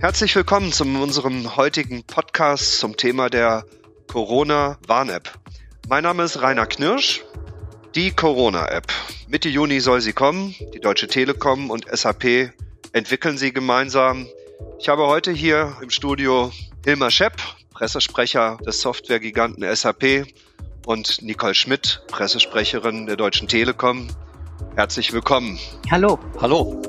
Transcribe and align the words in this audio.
Herzlich 0.00 0.34
willkommen 0.36 0.72
zu 0.72 0.84
unserem 0.84 1.56
heutigen 1.56 2.04
Podcast 2.04 2.78
zum 2.78 2.96
Thema 2.96 3.28
der 3.30 3.64
Corona-Warn-App. 4.12 5.32
Mein 5.88 6.04
Name 6.04 6.22
ist 6.22 6.40
Rainer 6.40 6.66
Knirsch. 6.66 7.24
Die 7.94 8.10
Corona-App. 8.10 8.86
Mitte 9.28 9.48
Juni 9.48 9.80
soll 9.80 10.00
sie 10.00 10.12
kommen. 10.12 10.54
Die 10.74 10.80
Deutsche 10.80 11.08
Telekom 11.08 11.70
und 11.70 11.86
SAP 11.90 12.52
entwickeln 12.92 13.38
sie 13.38 13.52
gemeinsam. 13.52 14.26
Ich 14.78 14.88
habe 14.88 15.06
heute 15.06 15.32
hier 15.32 15.76
im 15.82 15.90
Studio 15.90 16.52
Hilmar 16.84 17.10
Schepp, 17.10 17.36
Pressesprecher 17.72 18.58
des 18.66 18.80
Softwaregiganten 18.80 19.64
SAP 19.74 20.26
und 20.86 21.22
Nicole 21.22 21.54
Schmidt, 21.54 22.02
Pressesprecherin 22.08 23.06
der 23.06 23.16
Deutschen 23.16 23.48
Telekom. 23.48 24.08
Herzlich 24.76 25.12
willkommen. 25.12 25.58
Hallo. 25.90 26.18
Hallo. 26.40 26.80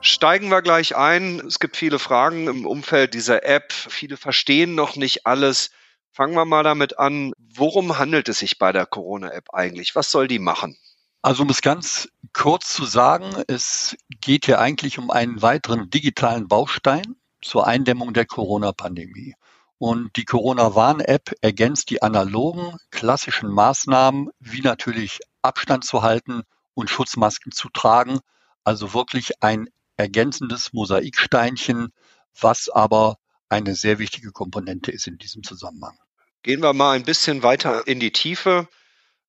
Steigen 0.00 0.50
wir 0.50 0.62
gleich 0.62 0.96
ein. 0.96 1.40
Es 1.46 1.58
gibt 1.58 1.76
viele 1.76 1.98
Fragen 1.98 2.48
im 2.48 2.66
Umfeld 2.66 3.14
dieser 3.14 3.44
App. 3.44 3.72
Viele 3.72 4.16
verstehen 4.16 4.74
noch 4.74 4.96
nicht 4.96 5.26
alles. 5.26 5.70
Fangen 6.10 6.34
wir 6.34 6.44
mal 6.44 6.64
damit 6.64 6.98
an. 6.98 7.32
Worum 7.38 7.98
handelt 7.98 8.28
es 8.28 8.40
sich 8.40 8.58
bei 8.58 8.72
der 8.72 8.86
Corona-App 8.86 9.54
eigentlich? 9.54 9.94
Was 9.94 10.10
soll 10.10 10.28
die 10.28 10.38
machen? 10.38 10.76
Also 11.22 11.44
um 11.44 11.50
es 11.50 11.62
ganz 11.62 12.08
kurz 12.32 12.72
zu 12.72 12.84
sagen, 12.84 13.44
es 13.46 13.96
geht 14.20 14.46
hier 14.46 14.58
eigentlich 14.60 14.98
um 14.98 15.10
einen 15.10 15.40
weiteren 15.40 15.88
digitalen 15.88 16.48
Baustein 16.48 17.14
zur 17.40 17.66
Eindämmung 17.66 18.12
der 18.12 18.26
Corona-Pandemie. 18.26 19.34
Und 19.78 20.16
die 20.16 20.24
Corona-Warn-App 20.24 21.32
ergänzt 21.40 21.90
die 21.90 22.02
analogen, 22.02 22.76
klassischen 22.90 23.50
Maßnahmen, 23.50 24.30
wie 24.40 24.62
natürlich 24.62 25.20
Abstand 25.42 25.84
zu 25.84 26.02
halten 26.02 26.42
und 26.74 26.90
Schutzmasken 26.90 27.52
zu 27.52 27.68
tragen. 27.68 28.20
Also 28.64 28.94
wirklich 28.94 29.42
ein 29.42 29.68
ergänzendes 29.96 30.72
Mosaiksteinchen, 30.72 31.92
was 32.40 32.68
aber 32.68 33.18
eine 33.48 33.74
sehr 33.74 33.98
wichtige 33.98 34.32
Komponente 34.32 34.90
ist 34.90 35.06
in 35.06 35.18
diesem 35.18 35.42
Zusammenhang. 35.42 35.98
Gehen 36.42 36.62
wir 36.62 36.72
mal 36.72 36.92
ein 36.92 37.04
bisschen 37.04 37.42
weiter 37.42 37.86
in 37.86 38.00
die 38.00 38.12
Tiefe. 38.12 38.68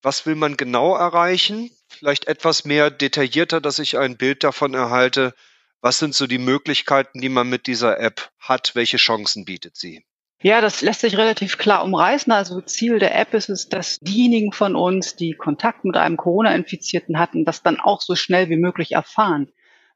Was 0.02 0.26
will 0.26 0.36
man 0.36 0.58
genau 0.58 0.96
erreichen? 0.96 1.70
Vielleicht 1.88 2.28
etwas 2.28 2.66
mehr 2.66 2.90
detaillierter, 2.90 3.62
dass 3.62 3.80
ich 3.80 3.98
ein 3.98 4.18
Bild 4.18 4.44
davon 4.44 4.74
erhalte. 4.74 5.34
Was 5.82 6.00
sind 6.00 6.16
so 6.16 6.28
die 6.28 6.38
Möglichkeiten, 6.40 7.22
die 7.22 7.30
man 7.30 7.50
mit 7.50 7.68
dieser 7.68 8.00
App 8.00 8.32
hat? 8.40 8.76
Welche 8.76 8.98
Chancen 8.98 9.46
bietet 9.46 9.76
sie? 9.78 10.06
Ja, 10.44 10.60
das 10.60 10.82
lässt 10.82 11.00
sich 11.00 11.18
relativ 11.18 11.58
klar 11.58 11.86
umreißen. 11.86 12.34
Also 12.34 12.60
Ziel 12.60 13.00
der 13.00 13.18
App 13.18 13.34
ist 13.34 13.50
es, 13.50 13.70
dass 13.70 14.00
diejenigen 14.02 14.52
von 14.52 14.76
uns, 14.76 15.16
die 15.16 15.32
Kontakt 15.32 15.86
mit 15.86 15.96
einem 15.96 16.18
Corona-Infizierten 16.18 17.18
hatten, 17.18 17.46
das 17.46 17.64
dann 17.64 17.80
auch 17.80 18.02
so 18.02 18.16
schnell 18.16 18.50
wie 18.50 18.58
möglich 18.58 18.92
erfahren. 18.92 19.48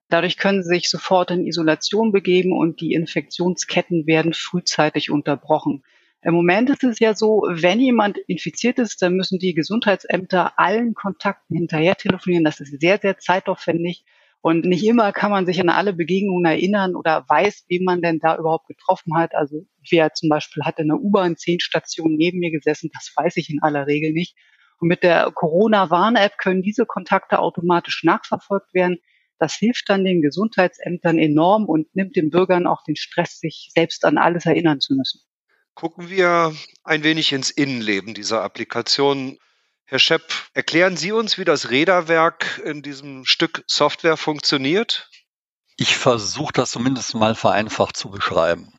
Dadurch 0.07 0.37
können 0.37 0.63
sie 0.63 0.69
sich 0.75 0.89
sofort 0.89 1.31
in 1.31 1.45
Isolation 1.45 2.13
begeben 2.13 2.53
und 2.53 2.79
die 2.79 2.93
Infektionsketten 2.93 4.07
werden 4.07 4.31
frühzeitig 4.33 5.11
unterbrochen. 5.11 5.83
Im 6.21 6.33
Moment 6.33 6.69
ist 6.69 6.83
es 6.85 6.99
ja 6.99 7.13
so, 7.13 7.43
wenn 7.49 7.81
jemand 7.81 8.17
infiziert 8.17 8.79
ist, 8.79 9.01
dann 9.01 9.15
müssen 9.15 9.39
die 9.39 9.53
Gesundheitsämter 9.53 10.57
allen 10.57 10.93
Kontakten 10.93 11.57
hinterher 11.57 11.95
telefonieren. 11.95 12.45
Das 12.45 12.61
ist 12.61 12.79
sehr, 12.79 12.99
sehr 12.99 13.17
zeitaufwendig. 13.17 14.05
Und 14.41 14.65
nicht 14.65 14.85
immer 14.85 15.11
kann 15.11 15.31
man 15.31 15.45
sich 15.45 15.59
an 15.59 15.69
alle 15.69 15.93
Begegnungen 15.93 16.45
erinnern 16.45 16.95
oder 16.95 17.25
weiß, 17.27 17.65
wen 17.67 17.83
man 17.83 18.01
denn 18.01 18.19
da 18.19 18.37
überhaupt 18.37 18.67
getroffen 18.67 19.17
hat. 19.17 19.35
Also 19.35 19.65
wer 19.89 20.13
zum 20.13 20.29
Beispiel 20.29 20.63
hat 20.63 20.79
in 20.79 20.87
der 20.87 20.97
U-Bahn 20.97 21.37
zehn 21.37 21.59
Stationen 21.59 22.15
neben 22.15 22.39
mir 22.39 22.51
gesessen, 22.51 22.89
das 22.93 23.11
weiß 23.15 23.37
ich 23.37 23.49
in 23.49 23.61
aller 23.61 23.87
Regel 23.87 24.13
nicht. 24.13 24.35
Und 24.79 24.89
mit 24.89 25.03
der 25.03 25.31
Corona-Warn-App 25.33 26.37
können 26.37 26.61
diese 26.61 26.85
Kontakte 26.85 27.39
automatisch 27.39 28.03
nachverfolgt 28.03 28.73
werden. 28.73 28.99
Das 29.39 29.55
hilft 29.55 29.89
dann 29.89 30.03
den 30.03 30.21
Gesundheitsämtern 30.21 31.17
enorm 31.17 31.65
und 31.65 31.95
nimmt 31.95 32.15
den 32.15 32.29
Bürgern 32.29 32.67
auch 32.67 32.83
den 32.83 32.95
Stress, 32.95 33.39
sich 33.39 33.69
selbst 33.73 34.05
an 34.05 34.17
alles 34.17 34.45
erinnern 34.45 34.79
zu 34.79 34.95
müssen. 34.95 35.21
Gucken 35.73 36.09
wir 36.09 36.55
ein 36.83 37.03
wenig 37.03 37.33
ins 37.33 37.51
Innenleben 37.51 38.13
dieser 38.13 38.43
Applikation. 38.43 39.37
Herr 39.89 39.99
Schepp, 39.99 40.33
erklären 40.53 40.97
Sie 40.97 41.13
uns, 41.13 41.37
wie 41.37 41.45
das 41.45 41.69
Räderwerk 41.69 42.61
in 42.65 42.81
diesem 42.81 43.23
Stück 43.23 43.63
Software 43.67 44.17
funktioniert? 44.17 45.09
Ich 45.77 45.95
versuche 45.95 46.51
das 46.51 46.71
zumindest 46.71 47.15
mal 47.15 47.35
vereinfacht 47.35 47.95
zu 47.95 48.09
beschreiben. 48.09 48.73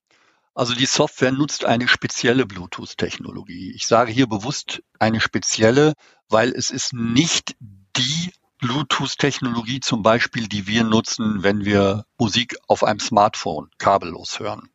Also 0.54 0.74
die 0.74 0.84
Software 0.84 1.32
nutzt 1.32 1.64
eine 1.64 1.88
spezielle 1.88 2.44
Bluetooth-Technologie. 2.44 3.72
Ich 3.74 3.86
sage 3.86 4.12
hier 4.12 4.26
bewusst 4.26 4.82
eine 4.98 5.22
spezielle, 5.22 5.94
weil 6.28 6.50
es 6.50 6.68
ist 6.68 6.92
nicht 6.92 7.56
die 7.58 8.32
Bluetooth-Technologie 8.58 9.80
zum 9.80 10.02
Beispiel, 10.02 10.46
die 10.46 10.66
wir 10.66 10.84
nutzen, 10.84 11.42
wenn 11.42 11.64
wir 11.64 12.04
Musik 12.18 12.54
auf 12.66 12.84
einem 12.84 13.00
Smartphone 13.00 13.70
kabellos 13.78 14.40
hören. 14.40 14.68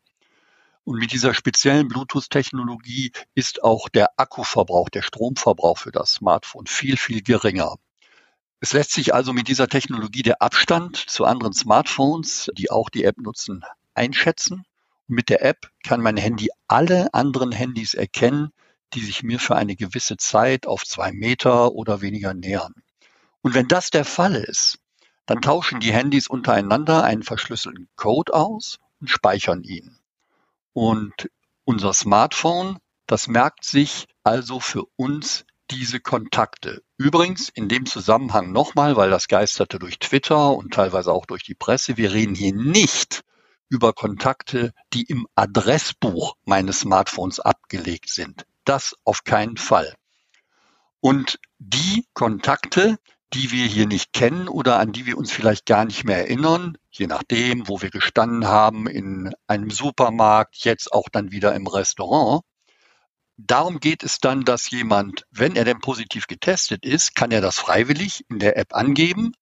Und 0.85 0.99
mit 0.99 1.13
dieser 1.13 1.33
speziellen 1.33 1.88
Bluetooth-Technologie 1.88 3.13
ist 3.35 3.63
auch 3.63 3.88
der 3.88 4.19
Akkuverbrauch, 4.19 4.89
der 4.89 5.01
Stromverbrauch 5.01 5.77
für 5.77 5.91
das 5.91 6.11
Smartphone 6.11 6.67
viel, 6.67 6.97
viel 6.97 7.21
geringer. 7.21 7.77
Es 8.59 8.73
lässt 8.73 8.91
sich 8.91 9.13
also 9.13 9.31
mit 9.31 9.47
dieser 9.47 9.69
Technologie 9.69 10.23
der 10.23 10.41
Abstand 10.41 10.97
zu 10.97 11.23
anderen 11.23 11.53
Smartphones, 11.53 12.51
die 12.57 12.69
auch 12.69 12.89
die 12.89 13.05
App 13.05 13.17
nutzen, 13.17 13.63
einschätzen. 13.93 14.66
Und 15.07 15.16
mit 15.16 15.29
der 15.29 15.41
App 15.43 15.72
kann 15.85 16.01
mein 16.01 16.17
Handy 16.17 16.49
alle 16.67 17.13
anderen 17.13 17.53
Handys 17.53 17.93
erkennen, 17.93 18.51
die 18.93 19.01
sich 19.01 19.23
mir 19.23 19.39
für 19.39 19.55
eine 19.55 19.77
gewisse 19.77 20.17
Zeit 20.17 20.67
auf 20.67 20.83
zwei 20.83 21.13
Meter 21.13 21.72
oder 21.72 22.01
weniger 22.01 22.33
nähern. 22.33 22.73
Und 23.41 23.53
wenn 23.53 23.69
das 23.69 23.89
der 23.89 24.05
Fall 24.05 24.35
ist, 24.35 24.79
dann 25.25 25.41
tauschen 25.41 25.79
die 25.79 25.93
Handys 25.93 26.27
untereinander 26.27 27.03
einen 27.03 27.23
verschlüsselten 27.23 27.88
Code 27.95 28.33
aus 28.33 28.79
und 28.99 29.09
speichern 29.09 29.63
ihn. 29.63 29.97
Und 30.73 31.29
unser 31.66 31.94
Smartphone, 31.94 32.78
das 33.07 33.28
merkt 33.28 33.63
sich 33.63 34.07
also 34.23 34.59
für 34.59 34.85
uns 34.95 35.45
diese 35.72 36.00
Kontakte. 36.00 36.84
Übrigens 36.97 37.50
in 37.50 37.69
dem 37.69 37.85
Zusammenhang 37.85 38.51
nochmal, 38.51 38.95
weil 38.95 39.09
das 39.09 39.28
geisterte 39.28 39.79
durch 39.79 40.00
Twitter 40.00 40.51
und 40.51 40.73
teilweise 40.73 41.11
auch 41.11 41.25
durch 41.25 41.44
die 41.44 41.56
Presse, 41.56 41.97
wir 41.97 42.11
reden 42.11 42.35
hier 42.35 42.53
nicht 42.53 43.22
über 43.69 43.94
Kontakte, 43.94 44.73
die 44.94 45.03
im 45.03 45.28
Adressbuch 45.35 46.35
meines 46.45 46.81
Smartphones 46.81 47.40
abgelegt 47.40 48.09
sind. 48.09 48.45
Das 48.66 48.95
auf 49.03 49.23
keinen 49.23 49.57
Fall. 49.57 49.95
Und 51.00 51.40
die 51.57 52.07
Kontakte, 52.13 52.97
die 53.33 53.51
wir 53.51 53.66
hier 53.66 53.88
nicht 53.88 54.13
kennen 54.13 54.47
oder 54.47 54.79
an 54.79 54.91
die 54.91 55.05
wir 55.05 55.17
uns 55.17 55.31
vielleicht 55.31 55.66
gar 55.66 55.85
nicht 55.85 56.03
mehr 56.03 56.17
erinnern, 56.17 56.77
je 56.91 57.07
nachdem, 57.07 57.67
wo 57.67 57.81
wir 57.81 57.89
gestanden 57.89 58.47
haben, 58.47 58.88
in 58.88 59.33
einem 59.47 59.71
Supermarkt, 59.71 60.57
jetzt 60.57 60.94
auch 60.94 61.09
dann 61.11 61.31
wieder 61.31 61.55
im 61.55 61.66
Restaurant. 61.66 62.43
Darum 63.38 63.79
geht 63.79 64.03
es 64.03 64.19
dann, 64.19 64.45
dass 64.45 64.69
jemand, 64.69 65.25
wenn 65.31 65.55
er 65.55 65.66
denn 65.66 65.79
positiv 65.79 66.27
getestet 66.27 66.85
ist, 66.85 67.16
kann 67.16 67.31
er 67.31 67.41
das 67.41 67.57
freiwillig 67.57 68.23
in 68.29 68.38
der 68.38 68.57
App 68.57 68.75
angeben 68.75 69.33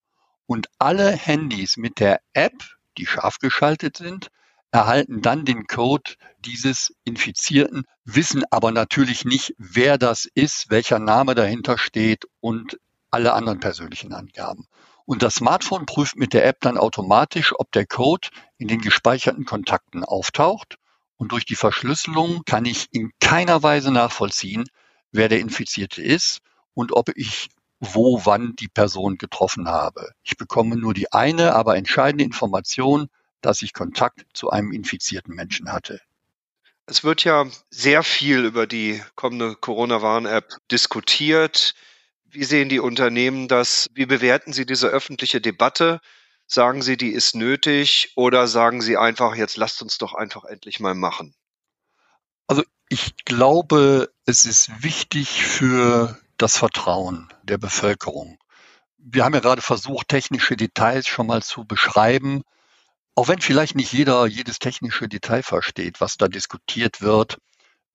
und 0.45 0.67
alle 0.79 1.11
Handys 1.11 1.75
mit 1.75 1.99
der 1.99 2.21
App, 2.33 2.53
die 2.97 3.05
scharf 3.05 3.39
geschaltet 3.39 3.97
sind, 3.97 4.29
erhalten 4.71 5.21
dann 5.21 5.43
den 5.43 5.67
Code 5.67 6.13
dieses 6.39 6.93
Infizierten, 7.03 7.83
wissen 8.05 8.43
aber 8.51 8.71
natürlich 8.71 9.25
nicht, 9.25 9.53
wer 9.57 9.97
das 9.97 10.25
ist, 10.33 10.69
welcher 10.69 10.99
Name 10.99 11.35
dahinter 11.35 11.77
steht 11.77 12.23
und 12.39 12.77
alle 13.11 13.33
anderen 13.33 13.59
persönlichen 13.59 14.13
Angaben. 14.13 14.67
Und 15.05 15.23
das 15.23 15.35
Smartphone 15.35 15.85
prüft 15.85 16.15
mit 16.15 16.33
der 16.33 16.45
App 16.45 16.61
dann 16.61 16.77
automatisch, 16.77 17.53
ob 17.57 17.71
der 17.71 17.85
Code 17.85 18.29
in 18.57 18.67
den 18.67 18.81
gespeicherten 18.81 19.45
Kontakten 19.45 20.03
auftaucht. 20.03 20.77
Und 21.17 21.31
durch 21.31 21.45
die 21.45 21.55
Verschlüsselung 21.55 22.43
kann 22.45 22.65
ich 22.65 22.87
in 22.91 23.11
keiner 23.19 23.61
Weise 23.61 23.91
nachvollziehen, 23.91 24.63
wer 25.11 25.29
der 25.29 25.39
Infizierte 25.39 26.01
ist 26.01 26.39
und 26.73 26.93
ob 26.93 27.09
ich 27.15 27.49
wo, 27.81 28.25
wann 28.25 28.55
die 28.55 28.67
Person 28.67 29.17
getroffen 29.17 29.67
habe. 29.67 30.11
Ich 30.23 30.37
bekomme 30.37 30.77
nur 30.77 30.93
die 30.93 31.11
eine, 31.11 31.55
aber 31.55 31.75
entscheidende 31.75 32.23
Information, 32.23 33.09
dass 33.41 33.63
ich 33.63 33.73
Kontakt 33.73 34.25
zu 34.33 34.51
einem 34.51 34.71
infizierten 34.71 35.35
Menschen 35.35 35.71
hatte. 35.71 35.99
Es 36.85 37.03
wird 37.03 37.23
ja 37.23 37.47
sehr 37.69 38.03
viel 38.03 38.45
über 38.45 38.67
die 38.67 39.01
kommende 39.15 39.55
Corona-Warn-App 39.55 40.57
diskutiert. 40.69 41.73
Wie 42.33 42.45
sehen 42.45 42.69
die 42.69 42.79
Unternehmen 42.79 43.49
das? 43.49 43.89
Wie 43.93 44.05
bewerten 44.05 44.53
Sie 44.53 44.65
diese 44.65 44.87
öffentliche 44.87 45.41
Debatte? 45.41 45.99
Sagen 46.47 46.81
Sie, 46.81 46.95
die 46.95 47.11
ist 47.11 47.35
nötig 47.35 48.13
oder 48.15 48.47
sagen 48.47 48.81
Sie 48.81 48.95
einfach, 48.95 49.35
jetzt 49.35 49.57
lasst 49.57 49.81
uns 49.81 49.97
doch 49.97 50.13
einfach 50.13 50.45
endlich 50.45 50.79
mal 50.79 50.95
machen? 50.95 51.35
Also 52.47 52.63
ich 52.87 53.15
glaube, 53.25 54.13
es 54.25 54.45
ist 54.45 54.81
wichtig 54.81 55.43
für 55.43 56.17
das 56.37 56.57
Vertrauen 56.57 57.27
der 57.43 57.57
Bevölkerung. 57.57 58.37
Wir 58.97 59.25
haben 59.25 59.33
ja 59.33 59.41
gerade 59.41 59.61
versucht, 59.61 60.07
technische 60.07 60.55
Details 60.55 61.07
schon 61.07 61.27
mal 61.27 61.43
zu 61.43 61.65
beschreiben. 61.65 62.43
Auch 63.13 63.27
wenn 63.27 63.41
vielleicht 63.41 63.75
nicht 63.75 63.91
jeder 63.91 64.25
jedes 64.25 64.59
technische 64.59 65.09
Detail 65.09 65.43
versteht, 65.43 65.99
was 65.99 66.15
da 66.15 66.29
diskutiert 66.29 67.01
wird, 67.01 67.39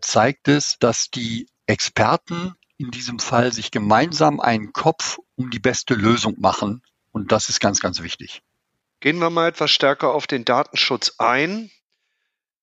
zeigt 0.00 0.48
es, 0.48 0.76
dass 0.78 1.08
die 1.10 1.48
Experten 1.66 2.54
in 2.78 2.90
diesem 2.90 3.18
Fall 3.18 3.52
sich 3.52 3.70
gemeinsam 3.70 4.40
einen 4.40 4.72
Kopf 4.72 5.18
um 5.36 5.50
die 5.50 5.58
beste 5.58 5.94
Lösung 5.94 6.36
machen 6.38 6.82
Und 7.12 7.32
das 7.32 7.48
ist 7.48 7.60
ganz, 7.60 7.80
ganz 7.80 8.02
wichtig. 8.02 8.42
Gehen 9.00 9.18
wir 9.18 9.30
mal 9.30 9.48
etwas 9.48 9.70
stärker 9.70 10.12
auf 10.12 10.26
den 10.26 10.44
Datenschutz 10.44 11.14
ein. 11.18 11.70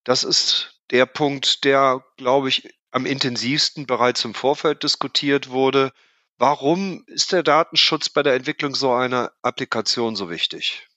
Das 0.03 0.23
ist 0.23 0.79
der 0.91 1.07
Punkt, 1.07 1.63
der, 1.63 2.03
glaube 2.17 2.49
ich, 2.49 2.69
am 2.91 3.07
intensivsten 3.07 3.87
bereits 3.87 4.23
im 4.25 4.35
Vorfeld 4.35 4.83
diskutiert 4.83 5.49
wurde. 5.49 5.91
Warum 6.37 7.03
ist 7.07 7.31
der 7.31 7.41
Datenschutz 7.41 8.09
bei 8.09 8.21
der 8.21 8.35
Entwicklung 8.35 8.75
so 8.75 8.93
einer 8.93 9.31
Applikation 9.41 10.15
so 10.15 10.29
wichtig? 10.29 10.87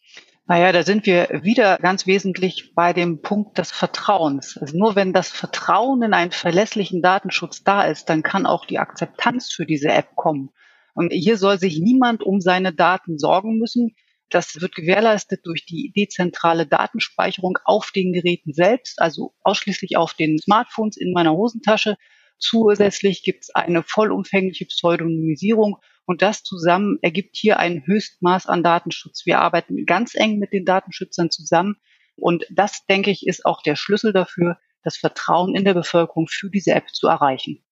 Naja, 0.48 0.70
da 0.70 0.84
sind 0.84 1.06
wir 1.06 1.40
wieder 1.42 1.76
ganz 1.78 2.06
wesentlich 2.06 2.72
bei 2.76 2.92
dem 2.92 3.20
Punkt 3.20 3.58
des 3.58 3.72
Vertrauens. 3.72 4.56
Also 4.56 4.78
nur 4.78 4.94
wenn 4.94 5.12
das 5.12 5.28
Vertrauen 5.28 6.02
in 6.02 6.14
einen 6.14 6.30
verlässlichen 6.30 7.02
Datenschutz 7.02 7.64
da 7.64 7.82
ist, 7.82 8.08
dann 8.08 8.22
kann 8.22 8.46
auch 8.46 8.64
die 8.64 8.78
Akzeptanz 8.78 9.50
für 9.50 9.66
diese 9.66 9.88
App 9.88 10.14
kommen. 10.14 10.50
Und 10.94 11.12
hier 11.12 11.36
soll 11.36 11.58
sich 11.58 11.80
niemand 11.80 12.22
um 12.22 12.40
seine 12.40 12.72
Daten 12.72 13.18
sorgen 13.18 13.58
müssen. 13.58 13.96
Das 14.30 14.60
wird 14.60 14.76
gewährleistet 14.76 15.40
durch 15.44 15.66
die 15.66 15.92
dezentrale 15.96 16.64
Datenspeicherung 16.64 17.58
auf 17.64 17.90
den 17.90 18.12
Geräten 18.12 18.52
selbst, 18.52 19.00
also 19.00 19.34
ausschließlich 19.42 19.96
auf 19.96 20.14
den 20.14 20.38
Smartphones 20.38 20.96
in 20.96 21.12
meiner 21.12 21.32
Hosentasche. 21.32 21.96
Zusätzlich 22.38 23.24
gibt 23.24 23.44
es 23.44 23.50
eine 23.54 23.82
vollumfängliche 23.82 24.66
Pseudonymisierung 24.66 25.78
und 26.06 26.22
das 26.22 26.42
zusammen 26.44 26.98
ergibt 27.02 27.36
hier 27.36 27.58
ein 27.58 27.84
Höchstmaß 27.84 28.46
an 28.46 28.62
Datenschutz. 28.62 29.26
Wir 29.26 29.40
arbeiten 29.40 29.84
ganz 29.86 30.14
eng 30.14 30.38
mit 30.38 30.52
den 30.52 30.64
Datenschützern 30.64 31.30
zusammen. 31.30 31.76
Und 32.14 32.46
das, 32.48 32.86
denke 32.86 33.10
ich, 33.10 33.26
ist 33.26 33.44
auch 33.44 33.60
der 33.62 33.76
Schlüssel 33.76 34.12
dafür, 34.12 34.58
das 34.82 34.96
Vertrauen 34.96 35.56
in 35.56 35.64
der 35.64 35.74
Bevölkerung 35.74 36.28
für 36.28 36.48
diese 36.48 36.72
App 36.72 36.94
zu 36.94 37.08
erreichen. 37.08 37.64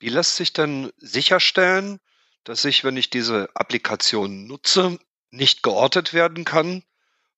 Wie 0.00 0.08
lässt 0.08 0.36
sich 0.36 0.52
denn 0.52 0.90
sicherstellen, 0.98 2.00
dass 2.44 2.64
ich, 2.64 2.82
wenn 2.84 2.96
ich 2.96 3.08
diese 3.08 3.48
Applikation 3.54 4.46
nutze, 4.46 4.98
nicht 5.30 5.62
geortet 5.62 6.12
werden 6.12 6.44
kann 6.44 6.82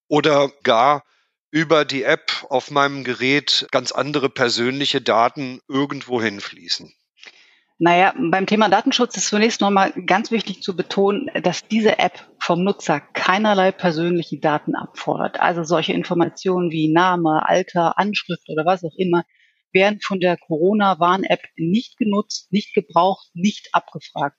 oder 0.08 0.50
gar 0.62 1.04
über 1.50 1.84
die 1.84 2.02
App 2.02 2.46
auf 2.48 2.70
meinem 2.70 3.04
Gerät 3.04 3.66
ganz 3.70 3.92
andere 3.92 4.30
persönliche 4.30 5.00
Daten 5.00 5.60
irgendwo 5.68 6.20
hinfließen? 6.20 6.94
Naja, 7.80 8.12
beim 8.18 8.46
Thema 8.46 8.68
Datenschutz 8.68 9.16
ist 9.16 9.28
zunächst 9.28 9.60
nochmal 9.60 9.92
ganz 9.92 10.32
wichtig 10.32 10.62
zu 10.62 10.74
betonen, 10.74 11.30
dass 11.44 11.68
diese 11.68 12.00
App 12.00 12.28
vom 12.40 12.64
Nutzer 12.64 12.98
keinerlei 12.98 13.70
persönliche 13.70 14.40
Daten 14.40 14.74
abfordert. 14.74 15.38
Also 15.38 15.62
solche 15.62 15.92
Informationen 15.92 16.72
wie 16.72 16.92
Name, 16.92 17.48
Alter, 17.48 17.96
Anschrift 17.96 18.48
oder 18.48 18.66
was 18.66 18.82
auch 18.82 18.96
immer 18.96 19.24
werden 19.72 20.00
von 20.02 20.18
der 20.18 20.36
Corona-Warn-App 20.36 21.42
nicht 21.56 21.98
genutzt, 21.98 22.52
nicht 22.52 22.74
gebraucht, 22.74 23.28
nicht 23.34 23.68
abgefragt. 23.72 24.36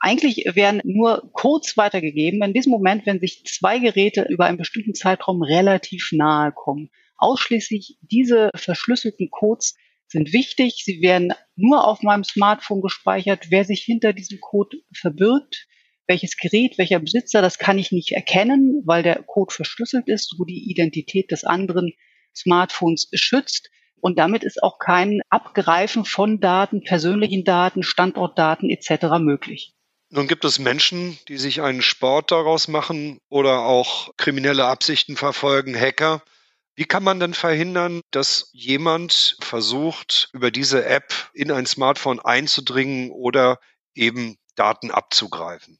Eigentlich 0.00 0.44
werden 0.54 0.80
nur 0.82 1.30
Codes 1.32 1.76
weitergegeben 1.76 2.42
in 2.42 2.52
diesem 2.52 2.72
Moment, 2.72 3.06
wenn 3.06 3.20
sich 3.20 3.44
zwei 3.44 3.78
Geräte 3.78 4.26
über 4.28 4.46
einen 4.46 4.58
bestimmten 4.58 4.94
Zeitraum 4.94 5.42
relativ 5.42 6.08
nahe 6.10 6.50
kommen. 6.50 6.90
Ausschließlich 7.16 7.98
diese 8.00 8.50
verschlüsselten 8.56 9.30
Codes 9.30 9.76
sind 10.10 10.32
wichtig. 10.32 10.82
Sie 10.84 11.00
werden 11.00 11.32
nur 11.56 11.86
auf 11.86 12.02
meinem 12.02 12.24
Smartphone 12.24 12.82
gespeichert. 12.82 13.46
Wer 13.50 13.64
sich 13.64 13.82
hinter 13.82 14.12
diesem 14.12 14.40
Code 14.40 14.78
verbirgt, 14.92 15.66
welches 16.06 16.36
Gerät, 16.36 16.76
welcher 16.76 16.98
Besitzer, 16.98 17.40
das 17.40 17.58
kann 17.58 17.78
ich 17.78 17.92
nicht 17.92 18.12
erkennen, 18.12 18.82
weil 18.84 19.02
der 19.02 19.22
Code 19.22 19.54
verschlüsselt 19.54 20.08
ist, 20.08 20.34
wo 20.38 20.44
die 20.44 20.68
Identität 20.70 21.30
des 21.30 21.44
anderen 21.44 21.92
Smartphones 22.36 23.08
schützt. 23.14 23.70
Und 24.00 24.18
damit 24.18 24.42
ist 24.42 24.62
auch 24.62 24.78
kein 24.78 25.20
Abgreifen 25.28 26.04
von 26.04 26.40
Daten, 26.40 26.82
persönlichen 26.82 27.44
Daten, 27.44 27.82
Standortdaten 27.82 28.70
etc. 28.70 29.18
möglich. 29.20 29.74
Nun 30.08 30.26
gibt 30.26 30.44
es 30.44 30.58
Menschen, 30.58 31.18
die 31.28 31.36
sich 31.36 31.62
einen 31.62 31.82
Sport 31.82 32.32
daraus 32.32 32.66
machen 32.66 33.18
oder 33.28 33.60
auch 33.60 34.10
kriminelle 34.16 34.64
Absichten 34.64 35.16
verfolgen, 35.16 35.78
Hacker. 35.78 36.22
Wie 36.80 36.86
kann 36.86 37.04
man 37.04 37.20
denn 37.20 37.34
verhindern, 37.34 38.00
dass 38.10 38.48
jemand 38.54 39.36
versucht, 39.40 40.30
über 40.32 40.50
diese 40.50 40.86
App 40.86 41.12
in 41.34 41.52
ein 41.52 41.66
Smartphone 41.66 42.20
einzudringen 42.20 43.10
oder 43.10 43.58
eben 43.94 44.38
Daten 44.56 44.90
abzugreifen? 44.90 45.78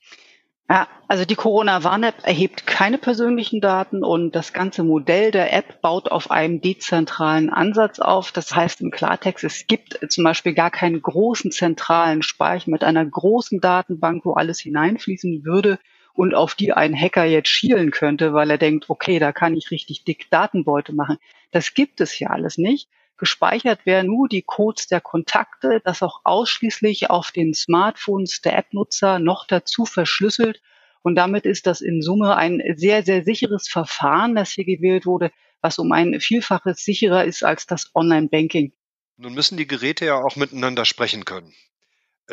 Ja, 0.69 0.89
also 1.09 1.25
die 1.25 1.37
Corona-Warn-App 1.37 2.17
erhebt 2.25 2.67
keine 2.67 2.99
persönlichen 2.99 3.63
Daten 3.63 4.05
und 4.05 4.33
das 4.33 4.53
ganze 4.53 4.85
Modell 4.85 5.31
der 5.31 5.55
App 5.55 5.81
baut 5.81 6.11
auf 6.11 6.31
einem 6.31 6.61
dezentralen 6.61 7.49
Ansatz 7.49 7.99
auf. 7.99 8.31
Das 8.31 8.55
heißt 8.55 8.83
im 8.83 8.91
Klartext, 8.91 9.43
es 9.43 9.67
gibt 9.67 9.99
zum 10.13 10.25
Beispiel 10.25 10.53
gar 10.53 10.71
keinen 10.71 11.01
großen 11.01 11.51
zentralen 11.51 12.23
Speicher 12.23 12.71
mit 12.71 12.85
einer 12.85 13.07
großen 13.07 13.63
Datenbank, 13.63 14.27
wo 14.27 14.35
alles 14.35 14.61
hineinfließen 14.61 15.47
würde, 15.47 15.79
und 16.15 16.35
auf 16.35 16.55
die 16.55 16.73
ein 16.73 16.95
Hacker 16.95 17.25
jetzt 17.25 17.49
schielen 17.49 17.91
könnte, 17.91 18.33
weil 18.33 18.51
er 18.51 18.59
denkt, 18.59 18.91
okay, 18.91 19.19
da 19.19 19.33
kann 19.33 19.57
ich 19.57 19.71
richtig 19.71 20.05
dick 20.05 20.31
Datenbeute 20.31 20.93
machen. 20.93 21.19
Das 21.51 21.75
gibt 21.75 22.01
es 22.01 22.19
ja 22.19 22.29
alles 22.31 22.59
nicht. 22.59 22.89
Gespeichert 23.17 23.85
werden 23.85 24.07
nur 24.07 24.29
die 24.29 24.43
Codes 24.43 24.87
der 24.87 25.03
Kontakte, 25.03 25.83
das 25.85 26.03
auch 26.03 26.21
ausschließlich 26.25 27.11
auf 27.11 27.33
den 27.33 27.53
Smartphones 27.53 28.41
der 28.41 28.57
App-Nutzer 28.57 29.19
noch 29.19 29.47
dazu 29.47 29.85
verschlüsselt. 29.85 30.63
Und 31.03 31.17
damit 31.17 31.45
ist 31.45 31.67
das 31.67 31.83
in 31.83 32.01
Summe 32.01 32.37
ein 32.37 32.63
sehr, 32.77 33.03
sehr 33.03 33.23
sicheres 33.23 33.69
Verfahren, 33.69 34.35
das 34.35 34.53
hier 34.53 34.65
gewählt 34.65 35.05
wurde, 35.05 35.33
was 35.61 35.79
um 35.79 35.93
ein 35.93 36.19
Vielfaches 36.21 36.85
sicherer 36.85 37.25
ist 37.25 37.45
als 37.45 37.67
das 37.67 37.91
Online-Banking. 37.95 38.73
Nun 39.19 39.35
müssen 39.35 39.59
die 39.59 39.67
Geräte 39.67 40.07
ja 40.07 40.15
auch 40.15 40.37
miteinander 40.37 40.87
sprechen 40.87 41.27
können. 41.27 41.53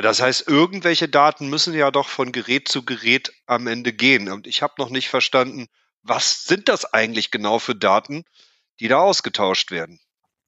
Das 0.01 0.21
heißt, 0.21 0.47
irgendwelche 0.47 1.09
Daten 1.09 1.49
müssen 1.49 1.73
ja 1.73 1.89
doch 1.89 2.07
von 2.07 2.31
Gerät 2.31 2.67
zu 2.67 2.85
Gerät 2.85 3.33
am 3.47 3.65
Ende 3.65 3.93
gehen. 3.93 4.29
Und 4.29 4.45
ich 4.45 4.61
habe 4.61 4.75
noch 4.77 4.89
nicht 4.89 5.09
verstanden, 5.09 5.67
was 6.03 6.43
sind 6.43 6.69
das 6.69 6.85
eigentlich 6.93 7.31
genau 7.31 7.57
für 7.57 7.75
Daten, 7.75 8.23
die 8.79 8.87
da 8.87 8.99
ausgetauscht 8.99 9.71
werden? 9.71 9.99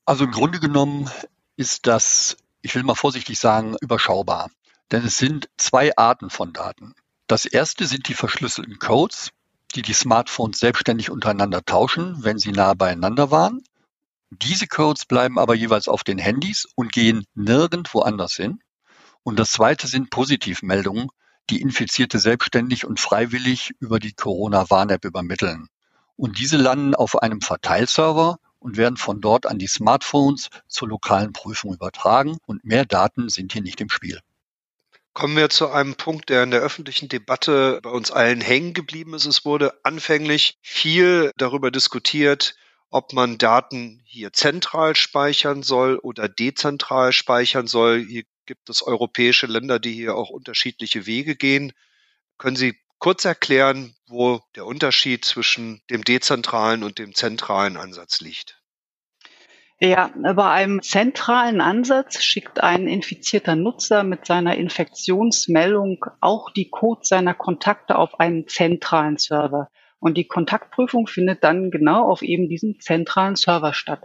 Also 0.06 0.26
im 0.26 0.32
Grunde 0.32 0.60
genommen 0.60 1.10
ist 1.56 1.88
das, 1.88 2.38
ich 2.62 2.76
will 2.76 2.84
mal 2.84 2.96
vorsichtig 2.96 3.40
sagen, 3.40 3.76
überschaubar. 3.82 4.52
Denn 4.92 5.04
es 5.04 5.18
sind 5.18 5.50
zwei 5.58 5.96
Arten 5.98 6.30
von 6.30 6.54
Daten. 6.54 6.94
Das 7.26 7.46
erste 7.46 7.88
sind 7.88 8.08
die 8.08 8.14
verschlüsselten 8.14 8.78
Codes, 8.78 9.32
die 9.76 9.82
die 9.82 9.94
Smartphones 9.94 10.60
selbstständig 10.60 11.10
untereinander 11.10 11.64
tauschen, 11.66 12.24
wenn 12.24 12.38
sie 12.38 12.52
nah 12.52 12.76
beieinander 12.76 13.32
waren. 13.32 13.64
Diese 14.30 14.68
Codes 14.68 15.06
bleiben 15.06 15.40
aber 15.40 15.56
jeweils 15.56 15.88
auf 15.88 16.04
den 16.04 16.20
Handys 16.20 16.68
und 16.76 16.92
gehen 16.92 17.26
nirgendwo 17.34 18.02
anders 18.02 18.34
hin. 18.34 18.62
Und 19.24 19.40
das 19.40 19.52
zweite 19.52 19.88
sind 19.88 20.10
Positivmeldungen, 20.10 21.10
die 21.50 21.62
Infizierte 21.62 22.20
selbstständig 22.20 22.86
und 22.86 23.00
freiwillig 23.00 23.72
über 23.80 24.00
die 24.00 24.14
Corona-Warn-App 24.14 25.06
übermitteln. 25.06 25.68
Und 26.16 26.38
diese 26.38 26.58
landen 26.58 26.96
auf 26.96 27.22
einem 27.22 27.42
Verteilserver 27.42 28.40
und 28.60 28.78
werden 28.78 28.98
von 28.98 29.22
dort 29.22 29.46
an 29.46 29.58
die 29.58 29.68
Smartphones 29.68 30.50
zur 30.68 30.90
lokalen 30.90 31.34
Prüfung 31.34 31.74
übertragen 31.74 32.38
und 32.46 32.64
mehr 32.64 32.86
Daten 32.86 33.30
sind 33.30 33.54
hier 33.54 33.62
nicht 33.62 33.82
im 33.82 33.90
Spiel. 33.90 34.20
Kommen 35.14 35.36
wir 35.36 35.50
zu 35.50 35.70
einem 35.70 35.96
Punkt, 35.96 36.30
der 36.30 36.44
in 36.44 36.52
der 36.52 36.62
öffentlichen 36.62 37.10
Debatte 37.10 37.80
bei 37.82 37.90
uns 37.90 38.12
allen 38.12 38.42
hängen 38.42 38.74
geblieben 38.74 39.14
ist. 39.14 39.26
Es 39.26 39.44
wurde 39.44 39.74
anfänglich 39.84 40.58
viel 40.62 41.32
darüber 41.36 41.72
diskutiert, 41.72 42.56
ob 42.90 43.14
man 43.14 43.38
Daten 43.38 44.02
hier 44.06 44.34
zentral 44.34 44.96
speichern 44.96 45.64
soll 45.64 45.98
oder 45.98 46.30
dezentral 46.30 47.12
speichern 47.12 47.68
soll. 47.68 48.06
Hier 48.06 48.24
gibt 48.50 48.68
es 48.72 48.82
europäische 48.82 49.46
Länder, 49.46 49.78
die 49.78 49.94
hier 49.94 50.16
auch 50.16 50.32
unterschiedliche 50.32 51.06
Wege 51.06 51.36
gehen. 51.36 51.72
Können 52.40 52.56
Sie 52.56 52.74
kurz 52.98 53.24
erklären, 53.24 53.94
wo 54.08 54.42
der 54.56 54.66
Unterschied 54.66 55.24
zwischen 55.24 55.84
dem 55.92 56.04
dezentralen 56.04 56.82
und 56.82 56.98
dem 56.98 57.14
zentralen 57.14 57.78
Ansatz 57.78 58.22
liegt? 58.22 58.60
Ja, 59.80 60.12
bei 60.16 60.50
einem 60.50 60.82
zentralen 60.82 61.62
Ansatz 61.62 62.24
schickt 62.24 62.60
ein 62.64 62.88
infizierter 62.88 63.56
Nutzer 63.56 64.04
mit 64.04 64.26
seiner 64.26 64.56
Infektionsmeldung 64.56 66.04
auch 66.20 66.50
die 66.50 66.72
Codes 66.72 67.08
seiner 67.08 67.36
Kontakte 67.36 68.00
auf 68.00 68.20
einen 68.20 68.48
zentralen 68.48 69.18
Server. 69.18 69.70
Und 70.00 70.18
die 70.18 70.28
Kontaktprüfung 70.28 71.06
findet 71.06 71.44
dann 71.44 71.70
genau 71.70 72.10
auf 72.10 72.24
eben 72.24 72.50
diesem 72.50 72.80
zentralen 72.80 73.36
Server 73.36 73.76
statt. 73.76 74.02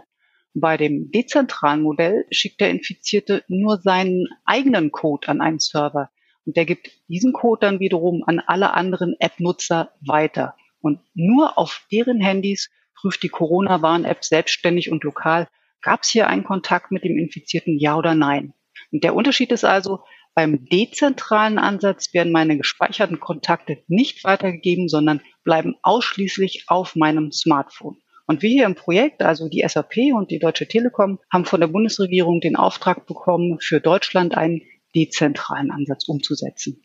Bei 0.57 0.77
dem 0.77 1.11
dezentralen 1.11 1.81
Modell 1.81 2.25
schickt 2.31 2.61
der 2.61 2.69
Infizierte 2.69 3.43
nur 3.49 3.77
seinen 3.81 4.29
eigenen 4.45 4.89
Code 4.89 5.27
an 5.27 5.41
einen 5.41 5.59
Server 5.59 6.09
und 6.45 6.55
der 6.55 6.65
gibt 6.65 6.91
diesen 7.09 7.33
Code 7.33 7.59
dann 7.59 7.81
wiederum 7.81 8.23
an 8.25 8.39
alle 8.39 8.73
anderen 8.73 9.15
App-Nutzer 9.19 9.91
weiter. 9.99 10.55
Und 10.79 11.01
nur 11.13 11.57
auf 11.57 11.85
deren 11.91 12.21
Handys 12.21 12.69
prüft 12.95 13.21
die 13.23 13.29
Corona-Warn-App 13.29 14.23
selbstständig 14.23 14.91
und 14.91 15.03
lokal, 15.03 15.49
gab 15.81 16.03
es 16.03 16.09
hier 16.09 16.27
einen 16.27 16.45
Kontakt 16.45 16.89
mit 16.89 17.03
dem 17.03 17.17
Infizierten, 17.17 17.77
ja 17.77 17.97
oder 17.97 18.15
nein. 18.15 18.53
Und 18.93 19.03
der 19.03 19.13
Unterschied 19.13 19.51
ist 19.51 19.65
also, 19.65 20.05
beim 20.35 20.65
dezentralen 20.65 21.59
Ansatz 21.59 22.13
werden 22.13 22.31
meine 22.31 22.57
gespeicherten 22.57 23.19
Kontakte 23.19 23.83
nicht 23.87 24.23
weitergegeben, 24.23 24.87
sondern 24.87 25.21
bleiben 25.43 25.75
ausschließlich 25.81 26.65
auf 26.67 26.95
meinem 26.95 27.33
Smartphone. 27.33 27.97
Und 28.27 28.41
wir 28.41 28.49
hier 28.49 28.65
im 28.65 28.75
Projekt, 28.75 29.21
also 29.21 29.47
die 29.49 29.63
SAP 29.67 29.97
und 30.13 30.31
die 30.31 30.39
Deutsche 30.39 30.67
Telekom, 30.67 31.19
haben 31.31 31.45
von 31.45 31.59
der 31.59 31.67
Bundesregierung 31.67 32.41
den 32.41 32.55
Auftrag 32.55 33.05
bekommen, 33.05 33.59
für 33.59 33.79
Deutschland 33.79 34.35
einen 34.35 34.61
dezentralen 34.95 35.71
Ansatz 35.71 36.07
umzusetzen. 36.07 36.81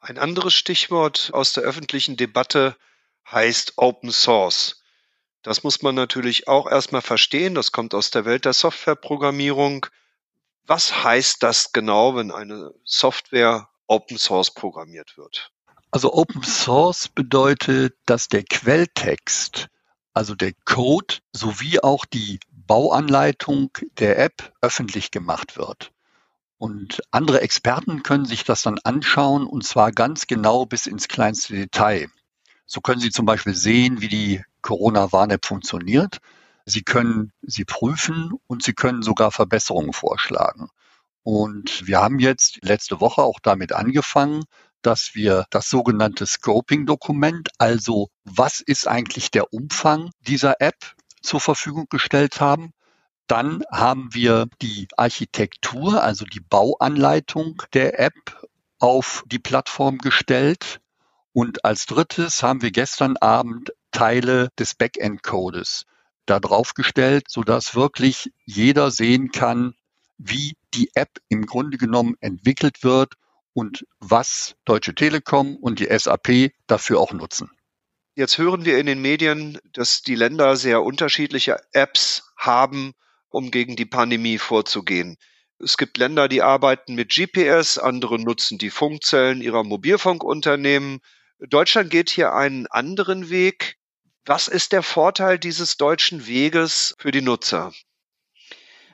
Ein 0.00 0.18
anderes 0.18 0.54
Stichwort 0.54 1.30
aus 1.32 1.52
der 1.52 1.64
öffentlichen 1.64 2.16
Debatte 2.16 2.76
heißt 3.28 3.74
Open 3.76 4.12
Source. 4.12 4.82
Das 5.42 5.64
muss 5.64 5.82
man 5.82 5.94
natürlich 5.94 6.48
auch 6.48 6.70
erstmal 6.70 7.02
verstehen. 7.02 7.54
Das 7.54 7.72
kommt 7.72 7.94
aus 7.94 8.10
der 8.10 8.24
Welt 8.24 8.44
der 8.44 8.52
Softwareprogrammierung. 8.52 9.86
Was 10.66 11.04
heißt 11.04 11.42
das 11.42 11.72
genau, 11.72 12.16
wenn 12.16 12.30
eine 12.30 12.72
Software 12.84 13.68
Open 13.86 14.18
Source 14.18 14.52
programmiert 14.52 15.16
wird? 15.16 15.50
Also 15.90 16.12
Open 16.12 16.42
Source 16.42 17.08
bedeutet, 17.08 17.94
dass 18.06 18.28
der 18.28 18.42
Quelltext, 18.42 19.68
also 20.16 20.34
der 20.34 20.52
Code 20.64 21.16
sowie 21.34 21.80
auch 21.80 22.06
die 22.06 22.40
Bauanleitung 22.50 23.70
der 23.98 24.18
App 24.18 24.50
öffentlich 24.62 25.10
gemacht 25.10 25.58
wird. 25.58 25.92
Und 26.56 27.02
andere 27.10 27.42
Experten 27.42 28.02
können 28.02 28.24
sich 28.24 28.42
das 28.42 28.62
dann 28.62 28.78
anschauen 28.82 29.46
und 29.46 29.62
zwar 29.66 29.92
ganz 29.92 30.26
genau 30.26 30.64
bis 30.64 30.86
ins 30.86 31.08
kleinste 31.08 31.52
Detail. 31.52 32.08
So 32.64 32.80
können 32.80 32.98
Sie 32.98 33.10
zum 33.10 33.26
Beispiel 33.26 33.54
sehen, 33.54 34.00
wie 34.00 34.08
die 34.08 34.42
Corona-Warn-App 34.62 35.44
funktioniert. 35.44 36.18
Sie 36.64 36.82
können 36.82 37.32
sie 37.42 37.66
prüfen 37.66 38.32
und 38.46 38.62
Sie 38.62 38.72
können 38.72 39.02
sogar 39.02 39.30
Verbesserungen 39.32 39.92
vorschlagen. 39.92 40.70
Und 41.24 41.86
wir 41.86 42.00
haben 42.00 42.20
jetzt 42.20 42.60
letzte 42.62 43.02
Woche 43.02 43.20
auch 43.20 43.38
damit 43.42 43.72
angefangen, 43.72 44.44
dass 44.86 45.16
wir 45.16 45.46
das 45.50 45.68
sogenannte 45.68 46.26
Scoping-Dokument, 46.26 47.48
also 47.58 48.08
was 48.22 48.60
ist 48.60 48.86
eigentlich 48.86 49.32
der 49.32 49.52
Umfang 49.52 50.10
dieser 50.20 50.60
App 50.60 50.94
zur 51.22 51.40
Verfügung 51.40 51.86
gestellt 51.90 52.40
haben. 52.40 52.70
Dann 53.26 53.64
haben 53.72 54.14
wir 54.14 54.46
die 54.62 54.86
Architektur, 54.96 56.04
also 56.04 56.24
die 56.24 56.38
Bauanleitung 56.38 57.64
der 57.72 57.98
App 57.98 58.46
auf 58.78 59.24
die 59.26 59.40
Plattform 59.40 59.98
gestellt. 59.98 60.80
Und 61.32 61.64
als 61.64 61.86
drittes 61.86 62.44
haben 62.44 62.62
wir 62.62 62.70
gestern 62.70 63.16
Abend 63.16 63.72
Teile 63.90 64.50
des 64.56 64.76
Backend-Codes 64.76 65.86
da 66.26 66.38
drauf 66.38 66.74
gestellt, 66.74 67.24
sodass 67.28 67.74
wirklich 67.74 68.32
jeder 68.44 68.92
sehen 68.92 69.32
kann, 69.32 69.74
wie 70.16 70.56
die 70.74 70.90
App 70.94 71.18
im 71.28 71.44
Grunde 71.44 71.76
genommen 71.76 72.14
entwickelt 72.20 72.84
wird 72.84 73.14
und 73.56 73.86
was 74.00 74.54
Deutsche 74.66 74.94
Telekom 74.94 75.56
und 75.56 75.80
die 75.80 75.88
SAP 75.90 76.52
dafür 76.66 77.00
auch 77.00 77.14
nutzen. 77.14 77.50
Jetzt 78.14 78.36
hören 78.36 78.66
wir 78.66 78.78
in 78.78 78.84
den 78.84 79.00
Medien, 79.00 79.58
dass 79.72 80.02
die 80.02 80.14
Länder 80.14 80.56
sehr 80.56 80.82
unterschiedliche 80.82 81.56
Apps 81.72 82.30
haben, 82.36 82.92
um 83.30 83.50
gegen 83.50 83.74
die 83.74 83.86
Pandemie 83.86 84.36
vorzugehen. 84.36 85.16
Es 85.58 85.78
gibt 85.78 85.96
Länder, 85.96 86.28
die 86.28 86.42
arbeiten 86.42 86.94
mit 86.94 87.14
GPS, 87.14 87.78
andere 87.78 88.18
nutzen 88.18 88.58
die 88.58 88.68
Funkzellen 88.68 89.40
ihrer 89.40 89.64
Mobilfunkunternehmen. 89.64 91.00
Deutschland 91.38 91.90
geht 91.90 92.10
hier 92.10 92.34
einen 92.34 92.66
anderen 92.66 93.30
Weg. 93.30 93.78
Was 94.26 94.48
ist 94.48 94.72
der 94.72 94.82
Vorteil 94.82 95.38
dieses 95.38 95.78
deutschen 95.78 96.26
Weges 96.26 96.94
für 96.98 97.10
die 97.10 97.22
Nutzer? 97.22 97.72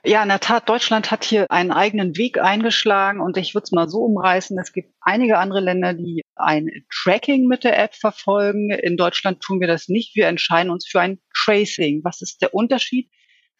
Ja, 0.04 0.22
in 0.24 0.30
der 0.30 0.40
Tat, 0.40 0.68
Deutschland 0.68 1.12
hat 1.12 1.22
hier 1.22 1.48
einen 1.52 1.70
eigenen 1.70 2.16
Weg 2.16 2.40
eingeschlagen 2.40 3.20
und 3.20 3.36
ich 3.36 3.54
würde 3.54 3.64
es 3.64 3.70
mal 3.70 3.88
so 3.88 3.98
umreißen. 3.98 4.58
Es 4.58 4.72
gibt 4.72 4.92
einige 5.00 5.38
andere 5.38 5.60
Länder, 5.60 5.94
die 5.94 6.22
ein 6.34 6.68
Tracking 6.90 7.46
mit 7.46 7.62
der 7.62 7.78
App 7.78 7.94
verfolgen. 7.94 8.70
In 8.70 8.96
Deutschland 8.96 9.40
tun 9.40 9.60
wir 9.60 9.68
das 9.68 9.88
nicht. 9.88 10.16
Wir 10.16 10.26
entscheiden 10.26 10.72
uns 10.72 10.88
für 10.88 11.00
ein 11.00 11.20
Tracing. 11.32 12.02
Was 12.02 12.20
ist 12.20 12.42
der 12.42 12.52
Unterschied? 12.52 13.10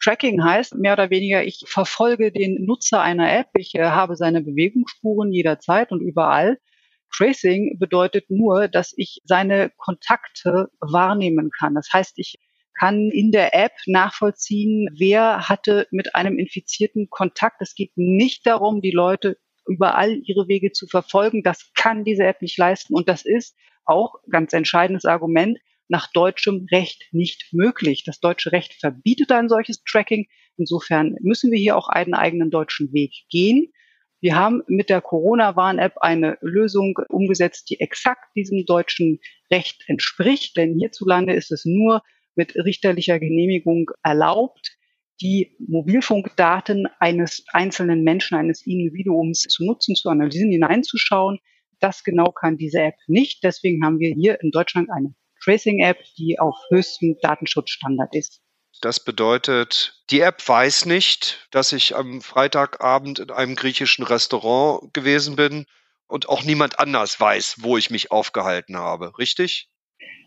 Tracking 0.03 0.43
heißt 0.43 0.75
mehr 0.75 0.95
oder 0.95 1.11
weniger, 1.11 1.45
ich 1.45 1.63
verfolge 1.69 2.33
den 2.33 2.65
Nutzer 2.65 3.01
einer 3.01 3.33
App. 3.33 3.51
Ich 3.57 3.77
äh, 3.77 3.85
habe 3.85 4.17
seine 4.17 4.43
Bewegungsspuren 4.43 5.33
jederzeit 5.33 5.93
und 5.93 6.01
überall. 6.01 6.59
Tracing 7.13 7.79
bedeutet 7.79 8.31
nur, 8.31 8.67
dass 8.67 8.93
ich 8.97 9.21
seine 9.25 9.71
Kontakte 9.77 10.71
wahrnehmen 10.81 11.51
kann. 11.57 11.77
Das 11.77 11.93
heißt, 11.93 12.15
ich 12.17 12.41
kann 12.79 13.11
in 13.11 13.31
der 13.33 13.55
App 13.55 13.73
nachvollziehen, 13.87 14.89
wer 14.99 15.49
hatte 15.49 15.87
mit 15.91 16.15
einem 16.15 16.39
Infizierten 16.39 17.09
Kontakt. 17.11 17.61
Es 17.61 17.75
geht 17.75 17.93
nicht 17.97 18.47
darum, 18.47 18.81
die 18.81 18.91
Leute 18.91 19.39
überall 19.67 20.21
ihre 20.25 20.49
Wege 20.49 20.73
zu 20.73 20.87
verfolgen. 20.87 21.43
Das 21.43 21.71
kann 21.75 22.05
diese 22.05 22.25
App 22.25 22.43
nicht 22.43 22.59
leisten. 22.59 22.95
Und 22.95 23.09
das 23.09 23.25
ist 23.25 23.57
auch 23.85 24.15
ganz 24.31 24.53
entscheidendes 24.53 25.05
Argument 25.05 25.59
nach 25.89 26.11
deutschem 26.13 26.67
Recht 26.71 27.09
nicht 27.13 27.49
möglich. 27.53 28.05
Das 28.05 28.21
deutsche 28.21 28.53
Recht 28.53 28.75
verbietet 28.75 29.31
ein 29.31 29.49
solches 29.49 29.83
Tracking. 29.85 30.27
Insofern 30.57 31.17
müssen 31.21 31.51
wir 31.51 31.59
hier 31.59 31.77
auch 31.77 31.89
einen 31.89 32.15
eigenen 32.15 32.51
deutschen 32.51 32.93
Weg 32.93 33.13
gehen. 33.31 33.73
Wir 34.21 34.37
haben 34.37 34.63
mit 34.69 34.89
der 34.89 35.01
Corona-Warn-App 35.01 35.99
eine 35.99 36.39
Lösung 36.41 36.97
umgesetzt, 37.09 37.69
die 37.71 37.81
exakt 37.81 38.25
diesem 38.37 38.65
deutschen 38.65 39.19
Recht 39.51 39.83
entspricht. 39.89 40.57
Denn 40.57 40.79
hierzulande 40.79 41.35
ist 41.35 41.51
es 41.51 41.65
nur 41.65 42.03
mit 42.35 42.55
richterlicher 42.57 43.19
Genehmigung 43.19 43.91
erlaubt, 44.03 44.77
die 45.21 45.57
Mobilfunkdaten 45.59 46.89
eines 46.99 47.45
einzelnen 47.53 48.03
Menschen, 48.03 48.37
eines 48.37 48.67
Individuums 48.67 49.43
zu 49.43 49.65
nutzen, 49.65 49.95
zu 49.95 50.09
analysieren, 50.09 50.51
hineinzuschauen. 50.51 51.39
Das 51.81 52.05
genau 52.05 52.33
kann 52.33 52.57
diese 52.57 52.81
App 52.81 52.97
nicht. 53.07 53.45
Deswegen 53.45 53.85
haben 53.85 53.99
wir 53.99 54.15
hier 54.15 54.41
in 54.41 54.51
Deutschland 54.51 54.91
eine 54.91 55.15
Tracing-App, 55.43 55.99
die 56.19 56.39
auf 56.39 56.57
höchstem 56.71 57.17
Datenschutzstandard 57.21 58.15
ist. 58.15 58.41
Das 58.81 59.01
bedeutet, 59.01 60.03
die 60.11 60.21
App 60.21 60.47
weiß 60.47 60.87
nicht, 60.87 61.47
dass 61.51 61.73
ich 61.73 61.95
am 61.95 62.21
Freitagabend 62.21 63.19
in 63.21 63.31
einem 63.31 63.55
griechischen 63.55 64.05
Restaurant 64.05 64.93
gewesen 64.95 65.37
bin 65.37 65.67
und 66.07 66.29
auch 66.29 66.43
niemand 66.43 66.79
anders 66.79 67.21
weiß, 67.21 67.57
wo 67.61 67.77
ich 67.77 67.91
mich 67.91 68.11
aufgehalten 68.11 68.77
habe, 68.77 69.17
richtig? 69.19 69.69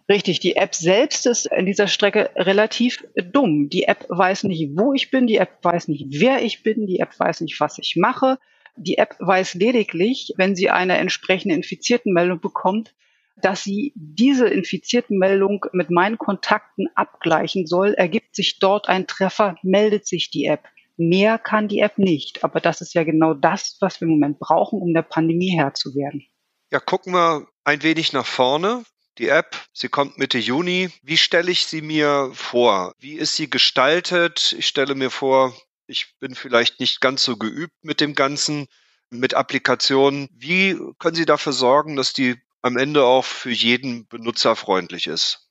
Richtig, 0.08 0.40
die 0.40 0.56
App 0.56 0.76
selbst 0.76 1.26
ist 1.26 1.48
in 1.48 1.66
dieser 1.66 1.88
Strecke 1.88 2.30
relativ 2.36 3.04
dumm. 3.16 3.70
Die 3.70 3.86
App 3.86 4.06
weiß 4.08 4.44
nicht, 4.44 4.78
wo 4.78 4.94
ich 4.94 5.10
bin, 5.10 5.26
die 5.26 5.38
App 5.38 5.58
weiß 5.64 5.88
nicht, 5.88 6.06
wer 6.20 6.44
ich 6.44 6.62
bin, 6.62 6.86
die 6.86 7.00
App 7.00 7.20
weiß 7.20 7.42
nicht, 7.42 7.60
was 7.60 7.80
ich 7.80 7.96
mache. 7.96 8.38
Die 8.78 9.00
App 9.00 9.16
weiß 9.20 9.56
lediglich, 9.56 10.34
wenn 10.38 10.56
sie 10.56 10.70
eine 10.70 10.98
entsprechende 10.98 11.56
Infiziertenmeldung 11.56 12.40
bekommt, 12.40 12.94
dass 13.42 13.64
sie 13.64 13.94
diese 13.96 14.48
Infiziertenmeldung 14.48 15.66
mit 15.74 15.90
meinen 15.90 16.18
Kontakten 16.18 16.88
abgleichen 16.94 17.66
soll, 17.66 17.94
ergibt 17.94 18.36
sich 18.36 18.60
dort 18.60 18.88
ein 18.88 19.08
Treffer, 19.08 19.56
meldet 19.64 20.08
sich 20.08 20.30
die 20.30 20.46
App. 20.46 20.66
Mehr 20.98 21.38
kann 21.40 21.68
die 21.68 21.80
App 21.80 21.98
nicht. 21.98 22.44
Aber 22.44 22.60
das 22.60 22.80
ist 22.80 22.94
ja 22.94 23.04
genau 23.04 23.34
das, 23.34 23.78
was 23.82 24.00
wir 24.00 24.08
im 24.08 24.14
Moment 24.14 24.40
brauchen, 24.40 24.82
um 24.82 24.94
der 24.94 25.02
Pandemie 25.02 25.58
Herr 25.58 25.74
zu 25.74 25.96
werden. 25.96 26.26
Ja, 26.72 26.80
gucken 26.80 27.14
wir 27.14 27.48
ein 27.64 27.84
wenig 27.84 28.14
nach 28.14 28.26
vorne. 28.26 28.84
Die 29.18 29.30
App, 29.30 29.56
sie 29.74 29.88
kommt 29.88 30.18
Mitte 30.18 30.38
Juni. 30.38 30.92
Wie 31.02 31.18
stelle 31.18 31.52
ich 31.52 31.66
sie 31.68 31.82
mir 31.82 32.32
vor? 32.34 32.94
Wie 33.00 33.14
ist 33.14 33.36
sie 33.36 33.50
gestaltet? 33.50 34.54
Ich 34.58 34.68
stelle 34.68 34.96
mir 34.96 35.10
vor, 35.10 35.56
ich 35.88 36.18
bin 36.20 36.36
vielleicht 36.36 36.80
nicht 36.80 37.00
ganz 37.00 37.24
so 37.24 37.38
geübt 37.38 37.74
mit 37.82 38.02
dem 38.02 38.14
Ganzen, 38.16 38.68
mit 39.10 39.34
Applikationen. 39.34 40.28
Wie 40.34 40.78
können 41.00 41.16
Sie 41.16 41.26
dafür 41.26 41.54
sorgen, 41.54 41.96
dass 41.96 42.12
die 42.12 42.36
am 42.66 42.78
Ende 42.78 43.06
auch 43.06 43.24
für 43.24 43.52
jeden 43.52 44.08
Benutzer 44.08 44.56
freundlich 44.56 45.06
ist. 45.06 45.48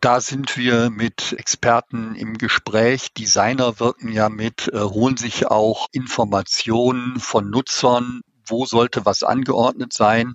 Da 0.00 0.20
sind 0.20 0.56
wir 0.56 0.88
mit 0.88 1.32
Experten 1.32 2.14
im 2.14 2.38
Gespräch. 2.38 3.12
Designer 3.12 3.80
wirken 3.80 4.12
ja 4.12 4.28
mit, 4.28 4.68
äh, 4.68 4.78
holen 4.78 5.16
sich 5.16 5.46
auch 5.48 5.88
Informationen 5.90 7.18
von 7.18 7.50
Nutzern, 7.50 8.20
wo 8.46 8.66
sollte 8.66 9.04
was 9.04 9.24
angeordnet 9.24 9.92
sein. 9.92 10.34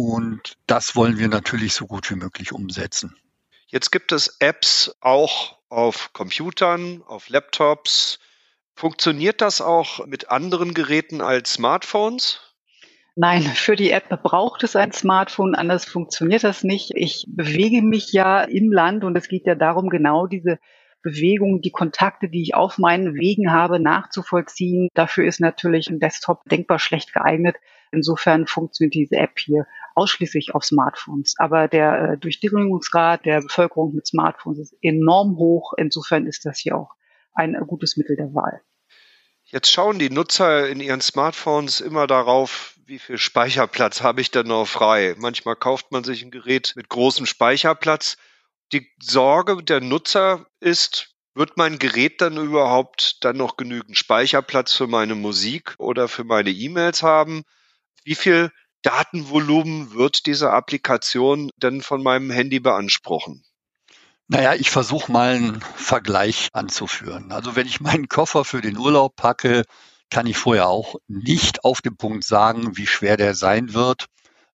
Und 0.00 0.56
das 0.68 0.94
wollen 0.94 1.18
wir 1.18 1.26
natürlich 1.26 1.74
so 1.74 1.88
gut 1.88 2.08
wie 2.08 2.14
möglich 2.14 2.52
umsetzen. 2.52 3.16
Jetzt 3.66 3.90
gibt 3.90 4.12
es 4.12 4.36
Apps 4.38 4.94
auch 5.00 5.58
auf 5.70 6.12
Computern, 6.12 7.02
auf 7.04 7.28
Laptops. 7.28 8.20
Funktioniert 8.76 9.40
das 9.40 9.60
auch 9.60 10.06
mit 10.06 10.30
anderen 10.30 10.72
Geräten 10.72 11.20
als 11.20 11.54
Smartphones? 11.54 12.38
Nein, 13.16 13.42
für 13.42 13.74
die 13.74 13.90
App 13.90 14.08
braucht 14.22 14.62
es 14.62 14.76
ein 14.76 14.92
Smartphone, 14.92 15.56
anders 15.56 15.84
funktioniert 15.84 16.44
das 16.44 16.62
nicht. 16.62 16.92
Ich 16.94 17.24
bewege 17.26 17.82
mich 17.82 18.12
ja 18.12 18.44
im 18.44 18.70
Land 18.70 19.02
und 19.02 19.18
es 19.18 19.26
geht 19.26 19.46
ja 19.46 19.56
darum, 19.56 19.88
genau 19.88 20.28
diese 20.28 20.60
Bewegung, 21.02 21.60
die 21.60 21.72
Kontakte, 21.72 22.28
die 22.28 22.42
ich 22.42 22.54
auf 22.54 22.78
meinen 22.78 23.14
Wegen 23.14 23.50
habe, 23.50 23.80
nachzuvollziehen. 23.80 24.90
Dafür 24.94 25.26
ist 25.26 25.40
natürlich 25.40 25.88
ein 25.88 25.98
Desktop 25.98 26.44
denkbar 26.44 26.78
schlecht 26.78 27.12
geeignet. 27.12 27.56
Insofern 27.90 28.46
funktioniert 28.46 28.94
diese 28.94 29.16
App 29.16 29.38
hier 29.38 29.66
ausschließlich 29.98 30.54
auf 30.54 30.64
Smartphones. 30.64 31.34
Aber 31.38 31.68
der 31.68 32.12
äh, 32.12 32.18
Durchdringungsgrad 32.18 33.24
der 33.24 33.42
Bevölkerung 33.42 33.94
mit 33.94 34.06
Smartphones 34.06 34.58
ist 34.58 34.74
enorm 34.80 35.36
hoch. 35.36 35.72
Insofern 35.76 36.26
ist 36.26 36.46
das 36.46 36.58
hier 36.58 36.76
auch 36.76 36.94
ein 37.34 37.54
gutes 37.66 37.96
Mittel 37.96 38.16
der 38.16 38.32
Wahl. 38.32 38.62
Jetzt 39.44 39.72
schauen 39.72 39.98
die 39.98 40.10
Nutzer 40.10 40.68
in 40.68 40.80
ihren 40.80 41.00
Smartphones 41.00 41.80
immer 41.80 42.06
darauf, 42.06 42.74
wie 42.86 42.98
viel 42.98 43.18
Speicherplatz 43.18 44.02
habe 44.02 44.20
ich 44.20 44.30
denn 44.30 44.46
noch 44.46 44.66
frei? 44.66 45.14
Manchmal 45.18 45.56
kauft 45.56 45.90
man 45.90 46.04
sich 46.04 46.22
ein 46.22 46.30
Gerät 46.30 46.74
mit 46.76 46.88
großem 46.88 47.26
Speicherplatz. 47.26 48.16
Die 48.72 48.86
Sorge 49.02 49.62
der 49.62 49.80
Nutzer 49.80 50.46
ist, 50.60 51.14
wird 51.34 51.56
mein 51.56 51.78
Gerät 51.78 52.20
dann 52.20 52.36
überhaupt 52.36 53.24
dann 53.24 53.36
noch 53.36 53.56
genügend 53.56 53.96
Speicherplatz 53.96 54.74
für 54.74 54.86
meine 54.86 55.14
Musik 55.14 55.74
oder 55.78 56.08
für 56.08 56.24
meine 56.24 56.50
E-Mails 56.50 57.02
haben? 57.02 57.42
Wie 58.04 58.14
viel 58.14 58.50
Datenvolumen 58.82 59.92
wird 59.92 60.26
diese 60.26 60.50
Applikation 60.50 61.50
denn 61.56 61.82
von 61.82 62.02
meinem 62.02 62.30
Handy 62.30 62.60
beanspruchen? 62.60 63.44
Naja, 64.28 64.54
ich 64.54 64.70
versuche 64.70 65.10
mal 65.10 65.36
einen 65.36 65.60
Vergleich 65.60 66.48
anzuführen. 66.52 67.32
Also 67.32 67.56
wenn 67.56 67.66
ich 67.66 67.80
meinen 67.80 68.08
Koffer 68.08 68.44
für 68.44 68.60
den 68.60 68.76
Urlaub 68.76 69.16
packe, 69.16 69.64
kann 70.10 70.26
ich 70.26 70.36
vorher 70.36 70.68
auch 70.68 70.96
nicht 71.06 71.64
auf 71.64 71.80
den 71.80 71.96
Punkt 71.96 72.24
sagen, 72.24 72.76
wie 72.76 72.86
schwer 72.86 73.16
der 73.16 73.34
sein 73.34 73.74
wird. 73.74 74.06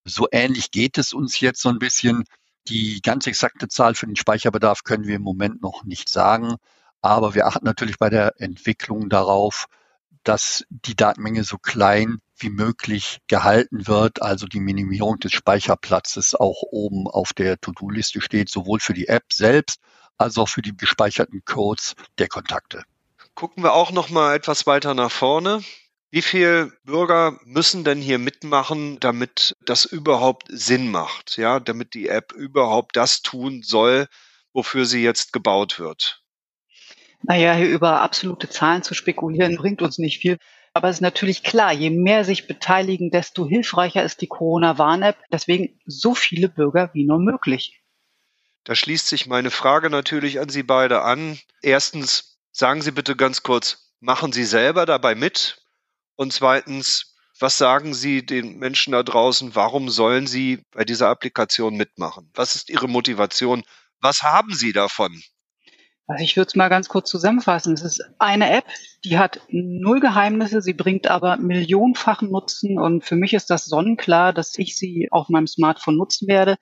So 0.05 0.29
ähnlich 0.31 0.71
geht 0.71 0.97
es 0.99 1.13
uns 1.13 1.41
jetzt 1.41 1.61
so 1.61 1.69
ein 1.69 1.79
bisschen. 1.79 2.25
Die 2.69 3.01
ganz 3.03 3.27
exakte 3.27 3.69
Zahl 3.69 3.95
für 3.95 4.07
den 4.07 4.17
Speicherbedarf 4.17 4.85
können 4.85 5.07
wir 5.07 5.17
im 5.17 5.23
Moment 5.23 5.61
noch 5.61 5.85
nicht 5.85 6.09
sagen. 6.09 6.57
Aber 7.03 7.35
wir 7.35 7.47
achten 7.47 7.65
natürlich 7.65 7.99
bei 7.99 8.11
der 8.11 8.41
Entwicklung 8.41 9.09
darauf, 9.11 9.67
dass 10.25 10.65
die 10.71 10.97
Datenmenge 10.97 11.45
so 11.45 11.59
klein 11.59 12.19
wie 12.37 12.51
möglich 12.51 13.21
gehalten 13.29 13.87
wird, 13.87 14.23
also 14.23 14.47
die 14.47 14.61
Minimierung 14.61 15.19
des 15.21 15.33
Speicherplatzes 15.33 16.35
auch 16.35 16.63
oben 16.63 17.07
auf 17.07 17.33
der 17.33 17.61
To-Do-Liste 17.61 18.21
steht, 18.21 18.49
sowohl 18.49 18.81
für 18.81 18.95
die 18.95 19.09
App 19.09 19.33
selbst 19.33 19.81
als 20.19 20.39
auch 20.39 20.49
für 20.49 20.63
die 20.63 20.77
gespeicherten 20.77 21.45
Codes 21.45 21.95
der 22.19 22.29
Kontakte. 22.29 22.85
Gucken 23.35 23.63
wir 23.63 23.73
auch 23.73 23.91
noch 23.91 24.11
mal 24.11 24.35
etwas 24.35 24.67
weiter 24.67 24.95
nach 24.95 25.11
vorne. 25.11 25.63
Wie 26.11 26.23
viele 26.23 26.73
Bürger 26.85 27.41
müssen 27.45 27.83
denn 27.83 28.01
hier 28.01 28.21
mitmachen, 28.21 29.01
damit 29.01 29.57
das 29.65 29.85
überhaupt 29.85 30.47
Sinn 30.49 30.91
macht? 30.93 31.37
Ja, 31.37 31.59
damit 31.59 31.95
die 31.95 32.09
App 32.09 32.33
überhaupt 32.33 32.95
das 32.97 33.23
tun 33.23 33.63
soll, 33.65 34.07
wofür 34.53 34.87
sie 34.87 35.03
jetzt 35.03 35.33
gebaut 35.33 35.81
wird? 35.81 36.24
Naja, 37.27 37.55
hier 37.55 37.69
über 37.69 38.03
absolute 38.03 38.51
Zahlen 38.51 38.83
zu 38.83 38.95
spekulieren, 38.95 39.57
bringt 39.57 39.83
uns 39.83 39.99
nicht 39.99 40.21
viel. 40.21 40.39
Aber 40.75 40.89
es 40.89 40.97
ist 40.97 41.03
natürlich 41.03 41.43
klar, 41.43 41.73
je 41.73 41.91
mehr 41.91 42.25
sich 42.25 42.47
beteiligen, 42.47 43.11
desto 43.11 43.47
hilfreicher 43.47 44.03
ist 44.03 44.21
die 44.21 44.27
Corona-Warn-App. 44.27 45.17
Deswegen 45.33 45.79
so 45.87 46.15
viele 46.15 46.49
Bürger 46.49 46.91
wie 46.95 47.05
nur 47.05 47.21
möglich. 47.21 47.81
Da 48.65 48.75
schließt 48.75 49.07
sich 49.07 49.27
meine 49.27 49.51
Frage 49.51 49.89
natürlich 49.89 50.41
an 50.41 50.49
Sie 50.49 50.63
beide 50.63 51.03
an. 51.03 51.39
Erstens, 51.63 52.39
sagen 52.51 52.83
Sie 52.83 52.91
bitte 52.91 53.15
ganz 53.15 53.43
kurz, 53.43 53.93
machen 54.01 54.33
Sie 54.33 54.45
selber 54.45 54.85
dabei 54.85 55.15
mit? 55.15 55.63
Und 56.17 56.33
zweitens, 56.33 57.15
was 57.39 57.57
sagen 57.57 57.95
Sie 57.95 58.25
den 58.27 58.59
Menschen 58.59 58.93
da 58.93 59.03
draußen, 59.03 59.55
warum 59.55 59.91
sollen 59.91 60.27
sie 60.27 60.63
bei 60.73 60.85
dieser 60.85 61.09
Applikation 61.09 61.77
mitmachen? 61.77 62.31
Was 62.35 62.55
ist 62.57 62.71
Ihre 62.71 62.89
Motivation? 62.89 63.65
Was 64.01 64.23
haben 64.23 64.55
Sie 64.55 64.73
davon? 64.73 65.23
Also 66.07 66.23
ich 66.23 66.37
würde 66.37 66.49
es 66.49 66.55
mal 66.55 66.69
ganz 66.69 66.89
kurz 66.89 67.09
zusammenfassen. 67.09 67.73
Es 67.73 67.83
ist 67.83 68.05
eine 68.19 68.51
App, 68.51 68.67
die 69.05 69.19
hat 69.19 69.41
null 69.49 70.01
Geheimnisse, 70.01 70.61
sie 70.61 70.75
bringt 70.75 71.07
aber 71.07 71.39
millionenfachen 71.39 72.31
Nutzen 72.31 72.79
und 72.79 73.05
für 73.05 73.17
mich 73.17 73.33
ist 73.33 73.49
das 73.49 73.65
sonnenklar, 73.65 74.33
dass 74.33 74.59
ich 74.59 74.77
sie 74.77 75.09
auf 75.11 75.29
meinem 75.29 75.47
Smartphone 75.47 75.97
nutzen 75.97 76.29
werde. 76.29 76.57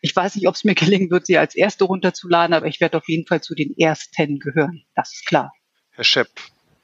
Ich 0.00 0.14
weiß 0.14 0.34
nicht, 0.34 0.48
ob 0.48 0.54
es 0.54 0.64
mir 0.64 0.74
gelingen 0.74 1.10
wird, 1.10 1.26
sie 1.26 1.38
als 1.38 1.54
erste 1.54 1.84
runterzuladen, 1.84 2.54
aber 2.54 2.66
ich 2.66 2.80
werde 2.80 2.98
auf 2.98 3.08
jeden 3.08 3.26
Fall 3.26 3.40
zu 3.40 3.54
den 3.54 3.76
ersten 3.76 4.40
gehören. 4.40 4.82
Das 4.94 5.12
ist 5.12 5.26
klar. 5.26 5.52
Herr 5.90 6.04
Schepp. 6.04 6.28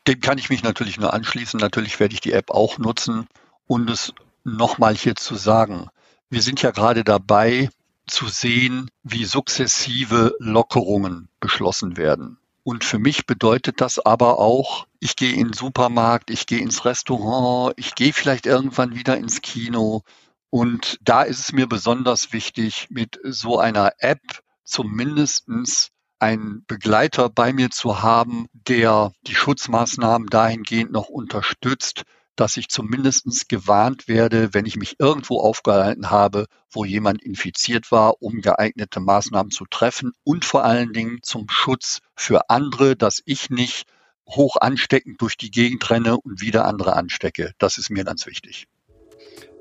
Dem 0.06 0.20
kann 0.20 0.38
ich 0.38 0.50
mich 0.50 0.62
natürlich 0.62 1.00
nur 1.00 1.14
anschließen. 1.14 1.58
Natürlich 1.58 1.98
werde 1.98 2.14
ich 2.14 2.20
die 2.20 2.32
App 2.32 2.50
auch 2.50 2.78
nutzen 2.78 3.26
und 3.66 3.88
es 3.88 4.12
nochmal 4.44 4.94
hier 4.94 5.16
zu 5.16 5.34
sagen. 5.34 5.88
Wir 6.28 6.42
sind 6.42 6.60
ja 6.62 6.70
gerade 6.70 7.04
dabei, 7.04 7.70
zu 8.06 8.28
sehen, 8.28 8.90
wie 9.02 9.24
sukzessive 9.24 10.34
Lockerungen 10.38 11.28
beschlossen 11.40 11.96
werden. 11.96 12.38
Und 12.62 12.82
für 12.82 12.98
mich 12.98 13.26
bedeutet 13.26 13.80
das 13.80 13.98
aber 13.98 14.38
auch, 14.38 14.86
ich 14.98 15.16
gehe 15.16 15.34
in 15.34 15.48
den 15.48 15.52
Supermarkt, 15.52 16.30
ich 16.30 16.46
gehe 16.46 16.60
ins 16.60 16.84
Restaurant, 16.86 17.74
ich 17.76 17.94
gehe 17.94 18.14
vielleicht 18.14 18.46
irgendwann 18.46 18.94
wieder 18.94 19.16
ins 19.18 19.42
Kino. 19.42 20.02
Und 20.48 20.98
da 21.02 21.22
ist 21.22 21.40
es 21.40 21.52
mir 21.52 21.66
besonders 21.66 22.32
wichtig, 22.32 22.86
mit 22.88 23.20
so 23.22 23.58
einer 23.58 23.92
App 23.98 24.22
zumindestens 24.64 25.90
einen 26.18 26.64
Begleiter 26.66 27.28
bei 27.28 27.52
mir 27.52 27.70
zu 27.70 28.02
haben, 28.02 28.46
der 28.52 29.12
die 29.26 29.34
Schutzmaßnahmen 29.34 30.28
dahingehend 30.28 30.90
noch 30.90 31.10
unterstützt, 31.10 32.04
dass 32.36 32.56
ich 32.56 32.68
zumindest 32.68 33.48
gewarnt 33.48 34.08
werde, 34.08 34.52
wenn 34.52 34.66
ich 34.66 34.76
mich 34.76 34.96
irgendwo 34.98 35.40
aufgehalten 35.40 36.10
habe, 36.10 36.46
wo 36.70 36.84
jemand 36.84 37.22
infiziert 37.22 37.90
war, 37.92 38.22
um 38.22 38.40
geeignete 38.40 39.00
Maßnahmen 39.00 39.50
zu 39.50 39.64
treffen 39.66 40.12
und 40.24 40.44
vor 40.44 40.64
allen 40.64 40.92
Dingen 40.92 41.20
zum 41.22 41.48
Schutz 41.48 42.00
für 42.16 42.50
andere, 42.50 42.96
dass 42.96 43.22
ich 43.24 43.50
nicht 43.50 43.86
hoch 44.28 44.56
ansteckend 44.56 45.20
durch 45.20 45.36
die 45.36 45.50
Gegend 45.50 45.88
renne 45.90 46.16
und 46.16 46.40
wieder 46.40 46.64
andere 46.64 46.94
anstecke. 46.96 47.52
Das 47.58 47.78
ist 47.78 47.90
mir 47.90 48.04
ganz 48.04 48.26
wichtig. 48.26 48.66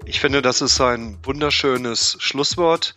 Ich 0.05 0.19
finde, 0.19 0.41
das 0.41 0.61
ist 0.61 0.81
ein 0.81 1.17
wunderschönes 1.23 2.17
Schlusswort. 2.19 2.95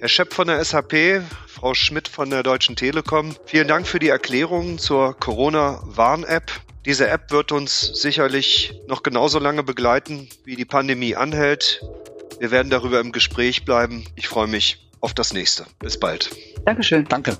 Herr 0.00 0.08
Schepp 0.08 0.34
von 0.34 0.48
der 0.48 0.64
SAP, 0.64 1.22
Frau 1.46 1.74
Schmidt 1.74 2.08
von 2.08 2.30
der 2.30 2.42
Deutschen 2.42 2.74
Telekom, 2.74 3.36
vielen 3.44 3.68
Dank 3.68 3.86
für 3.86 4.00
die 4.00 4.08
Erklärungen 4.08 4.78
zur 4.78 5.14
Corona-Warn-App. 5.18 6.50
Diese 6.88 7.06
App 7.06 7.30
wird 7.32 7.52
uns 7.52 8.00
sicherlich 8.00 8.72
noch 8.86 9.02
genauso 9.02 9.38
lange 9.38 9.62
begleiten, 9.62 10.26
wie 10.44 10.56
die 10.56 10.64
Pandemie 10.64 11.14
anhält. 11.14 11.84
Wir 12.38 12.50
werden 12.50 12.70
darüber 12.70 12.98
im 12.98 13.12
Gespräch 13.12 13.66
bleiben. 13.66 14.06
Ich 14.16 14.26
freue 14.26 14.46
mich 14.46 14.88
auf 15.00 15.12
das 15.12 15.34
nächste. 15.34 15.66
Bis 15.80 16.00
bald. 16.00 16.30
Dankeschön. 16.64 17.04
Danke. 17.04 17.36